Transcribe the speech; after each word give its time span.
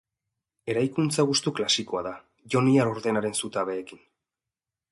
Eraikuntza 0.73 1.25
gustu 1.31 1.53
klasikoa 1.59 2.01
da, 2.07 2.13
Joniar 2.55 2.89
ordenaren 2.95 3.39
zutabeekin. 3.43 4.05